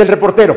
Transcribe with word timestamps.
Del 0.00 0.08
reportero. 0.08 0.56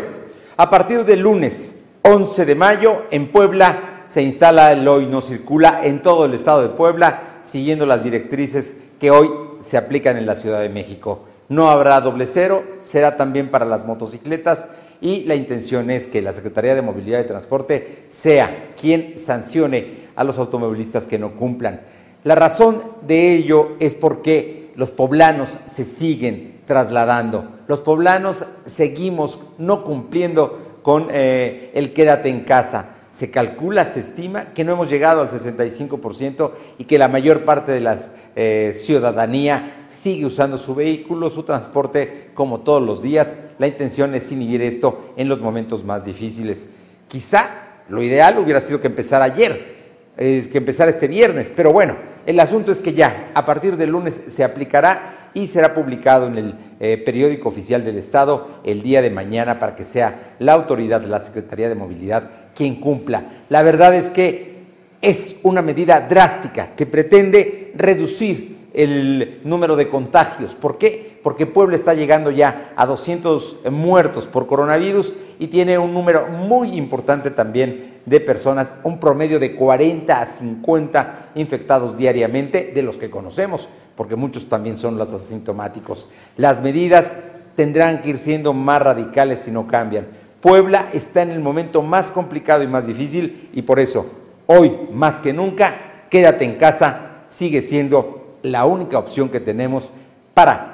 A 0.55 0.69
partir 0.69 1.03
del 1.03 1.19
lunes 1.19 1.75
11 2.03 2.45
de 2.45 2.55
mayo 2.55 3.07
en 3.11 3.29
Puebla 3.29 4.05
se 4.07 4.23
instala 4.23 4.71
el 4.71 4.87
hoy 4.87 5.05
no 5.05 5.19
circula 5.19 5.81
en 5.83 6.01
todo 6.01 6.23
el 6.23 6.33
estado 6.33 6.61
de 6.61 6.69
Puebla, 6.69 7.39
siguiendo 7.41 7.85
las 7.85 8.05
directrices 8.05 8.77
que 9.01 9.11
hoy 9.11 9.29
se 9.59 9.75
aplican 9.75 10.15
en 10.15 10.25
la 10.25 10.35
Ciudad 10.35 10.61
de 10.61 10.69
México. 10.69 11.25
No 11.49 11.69
habrá 11.69 11.99
doble 11.99 12.25
cero, 12.25 12.63
será 12.83 13.17
también 13.17 13.51
para 13.51 13.65
las 13.65 13.85
motocicletas 13.85 14.69
y 15.01 15.25
la 15.25 15.35
intención 15.35 15.89
es 15.89 16.07
que 16.07 16.21
la 16.21 16.31
Secretaría 16.31 16.73
de 16.73 16.81
Movilidad 16.81 17.19
y 17.19 17.27
Transporte 17.27 18.05
sea 18.09 18.71
quien 18.79 19.19
sancione 19.19 20.07
a 20.15 20.23
los 20.23 20.39
automovilistas 20.39 21.05
que 21.05 21.19
no 21.19 21.35
cumplan. 21.35 21.81
La 22.23 22.35
razón 22.35 22.81
de 23.05 23.35
ello 23.35 23.75
es 23.81 23.93
porque 23.93 24.71
los 24.77 24.91
poblanos 24.91 25.57
se 25.65 25.83
siguen 25.83 26.61
trasladando. 26.65 27.52
Los 27.67 27.81
poblanos 27.81 28.45
seguimos 28.65 29.39
no 29.57 29.83
cumpliendo 29.83 30.79
con 30.81 31.07
eh, 31.11 31.71
el 31.73 31.93
quédate 31.93 32.29
en 32.29 32.41
casa. 32.41 32.89
Se 33.11 33.29
calcula, 33.29 33.85
se 33.85 33.99
estima 33.99 34.53
que 34.53 34.63
no 34.63 34.73
hemos 34.73 34.89
llegado 34.89 35.21
al 35.21 35.29
65% 35.29 36.51
y 36.79 36.85
que 36.85 36.97
la 36.97 37.07
mayor 37.07 37.45
parte 37.45 37.71
de 37.71 37.79
la 37.79 37.97
eh, 38.35 38.73
ciudadanía 38.75 39.85
sigue 39.87 40.25
usando 40.25 40.57
su 40.57 40.73
vehículo, 40.73 41.29
su 41.29 41.43
transporte 41.43 42.31
como 42.33 42.61
todos 42.61 42.81
los 42.81 43.03
días. 43.03 43.37
La 43.59 43.67
intención 43.67 44.15
es 44.15 44.31
inhibir 44.31 44.63
esto 44.63 45.13
en 45.15 45.29
los 45.29 45.41
momentos 45.41 45.83
más 45.83 46.05
difíciles. 46.05 46.67
Quizá 47.07 47.49
lo 47.87 48.01
ideal 48.01 48.39
hubiera 48.39 48.59
sido 48.59 48.81
que 48.81 48.87
empezara 48.87 49.25
ayer, 49.25 49.73
eh, 50.17 50.49
que 50.51 50.57
empezara 50.57 50.89
este 50.89 51.07
viernes, 51.07 51.51
pero 51.55 51.71
bueno, 51.71 51.95
el 52.25 52.39
asunto 52.39 52.71
es 52.71 52.81
que 52.81 52.93
ya 52.93 53.31
a 53.35 53.45
partir 53.45 53.77
del 53.77 53.91
lunes 53.91 54.21
se 54.27 54.43
aplicará 54.43 55.22
y 55.33 55.47
será 55.47 55.73
publicado 55.73 56.27
en 56.27 56.37
el 56.37 56.55
eh, 56.79 56.97
periódico 56.97 57.49
oficial 57.49 57.83
del 57.83 57.97
Estado 57.97 58.47
el 58.63 58.81
día 58.81 59.01
de 59.01 59.09
mañana 59.09 59.59
para 59.59 59.75
que 59.75 59.85
sea 59.85 60.35
la 60.39 60.53
autoridad 60.53 61.03
la 61.03 61.19
Secretaría 61.19 61.69
de 61.69 61.75
Movilidad 61.75 62.29
quien 62.55 62.75
cumpla. 62.75 63.43
La 63.49 63.63
verdad 63.63 63.95
es 63.95 64.09
que 64.09 64.53
es 65.01 65.35
una 65.43 65.61
medida 65.61 66.01
drástica 66.01 66.69
que 66.75 66.85
pretende 66.85 67.73
reducir 67.75 68.69
el 68.73 69.41
número 69.43 69.75
de 69.75 69.89
contagios. 69.89 70.55
¿Por 70.55 70.77
qué? 70.77 71.12
Porque 71.23 71.45
Puebla 71.45 71.75
está 71.75 71.93
llegando 71.93 72.29
ya 72.29 72.73
a 72.75 72.85
200 72.85 73.59
muertos 73.71 74.27
por 74.27 74.45
coronavirus 74.45 75.13
y 75.39 75.47
tiene 75.47 75.77
un 75.79 75.93
número 75.93 76.27
muy 76.27 76.75
importante 76.77 77.31
también 77.31 78.01
de 78.05 78.19
personas, 78.19 78.73
un 78.83 78.99
promedio 78.99 79.39
de 79.39 79.55
40 79.55 80.21
a 80.21 80.25
50 80.25 81.31
infectados 81.35 81.97
diariamente 81.97 82.73
de 82.75 82.83
los 82.83 82.97
que 82.97 83.09
conocemos, 83.09 83.69
porque 83.95 84.17
muchos 84.17 84.49
también 84.49 84.77
son 84.77 84.97
los 84.97 85.13
asintomáticos. 85.13 86.09
Las 86.35 86.61
medidas 86.61 87.15
tendrán 87.55 88.01
que 88.01 88.09
ir 88.09 88.17
siendo 88.17 88.51
más 88.51 88.81
radicales 88.81 89.39
si 89.39 89.51
no 89.51 89.65
cambian. 89.65 90.07
Puebla 90.41 90.89
está 90.91 91.21
en 91.21 91.31
el 91.31 91.39
momento 91.39 91.81
más 91.81 92.11
complicado 92.11 92.63
y 92.63 92.67
más 92.67 92.85
difícil 92.85 93.49
y 93.53 93.61
por 93.61 93.79
eso 93.79 94.05
hoy 94.45 94.77
más 94.91 95.21
que 95.21 95.31
nunca 95.31 96.05
quédate 96.09 96.43
en 96.43 96.55
casa 96.55 97.23
sigue 97.29 97.61
siendo 97.61 98.37
la 98.41 98.65
única 98.65 98.99
opción 98.99 99.29
que 99.29 99.39
tenemos 99.39 99.89
para 100.33 100.72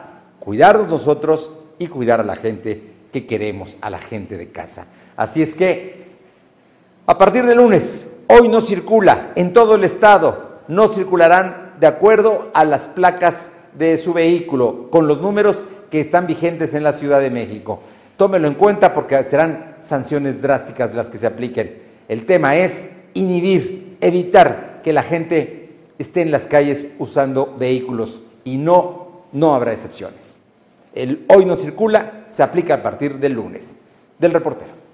cuidarnos 0.50 0.90
nosotros 0.90 1.52
y 1.78 1.86
cuidar 1.86 2.22
a 2.22 2.24
la 2.24 2.36
gente 2.36 2.82
que 3.12 3.28
queremos, 3.28 3.78
a 3.82 3.92
la 3.92 4.00
gente 4.00 4.36
de 4.36 4.50
casa. 4.50 4.88
Así 5.16 5.44
es 5.44 5.54
que 5.54 6.06
a 7.06 7.20
partir 7.20 7.46
de 7.46 7.54
lunes, 7.54 8.08
hoy 8.26 8.48
no 8.48 8.60
circula 8.60 9.32
en 9.36 9.54
todo 9.54 9.76
el 9.76 9.84
estado, 9.84 10.62
no 10.68 10.88
circularán 10.88 11.76
de 11.80 11.86
acuerdo 11.86 12.50
a 12.56 12.66
las 12.66 12.88
placas 12.88 13.52
de 13.78 13.96
su 14.00 14.12
vehículo, 14.12 14.90
con 14.90 15.08
los 15.08 15.22
números 15.22 15.64
que 15.92 16.00
están 16.00 16.26
vigentes 16.26 16.74
en 16.74 16.82
la 16.82 16.94
Ciudad 16.94 17.22
de 17.22 17.30
México. 17.30 17.82
Tómelo 18.18 18.48
en 18.48 18.56
cuenta 18.56 18.96
porque 18.96 19.24
serán 19.24 19.76
sanciones 19.82 20.42
drásticas 20.42 20.96
las 20.96 21.12
que 21.12 21.20
se 21.20 21.28
apliquen. 21.28 21.78
El 22.08 22.26
tema 22.26 22.56
es 22.56 22.90
inhibir, 23.14 23.98
evitar 24.02 24.82
que 24.84 24.94
la 24.94 25.04
gente 25.04 25.76
esté 26.00 26.24
en 26.24 26.32
las 26.32 26.48
calles 26.48 26.88
usando 26.98 27.56
vehículos 27.56 28.24
y 28.44 28.58
no, 28.58 29.09
no 29.32 29.54
habrá 29.54 29.74
excepciones. 29.74 30.42
El 30.94 31.26
hoy 31.30 31.46
no 31.46 31.56
circula 31.56 32.26
se 32.30 32.44
aplica 32.44 32.76
a 32.76 32.84
partir 32.84 33.20
del 33.20 33.34
lunes. 33.34 33.78
Del 34.18 34.32
reportero. 34.32 34.89